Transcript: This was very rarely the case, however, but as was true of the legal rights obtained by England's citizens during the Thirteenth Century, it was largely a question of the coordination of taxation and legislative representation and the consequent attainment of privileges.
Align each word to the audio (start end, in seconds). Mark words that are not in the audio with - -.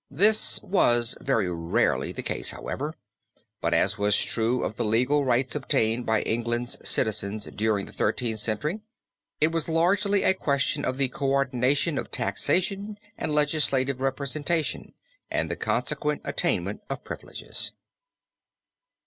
This 0.09 0.59
was 0.63 1.15
very 1.21 1.47
rarely 1.51 2.11
the 2.11 2.23
case, 2.23 2.49
however, 2.49 2.95
but 3.61 3.71
as 3.71 3.99
was 3.99 4.17
true 4.17 4.63
of 4.63 4.75
the 4.75 4.83
legal 4.83 5.25
rights 5.25 5.53
obtained 5.55 6.07
by 6.07 6.23
England's 6.23 6.79
citizens 6.89 7.45
during 7.53 7.85
the 7.85 7.91
Thirteenth 7.93 8.39
Century, 8.39 8.79
it 9.39 9.51
was 9.51 9.69
largely 9.69 10.23
a 10.23 10.33
question 10.33 10.83
of 10.85 10.97
the 10.97 11.09
coordination 11.09 11.99
of 11.99 12.09
taxation 12.09 12.97
and 13.15 13.31
legislative 13.35 14.01
representation 14.01 14.95
and 15.29 15.51
the 15.51 15.55
consequent 15.55 16.21
attainment 16.25 16.81
of 16.89 17.03
privileges. 17.03 17.71